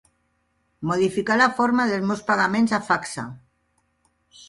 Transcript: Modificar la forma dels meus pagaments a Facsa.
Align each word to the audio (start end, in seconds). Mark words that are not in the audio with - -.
Modificar 0.91 1.37
la 1.43 1.49
forma 1.61 1.87
dels 1.93 2.09
meus 2.13 2.25
pagaments 2.33 2.77
a 2.81 2.83
Facsa. 2.91 3.31